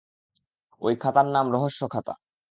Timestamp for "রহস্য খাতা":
1.51-2.13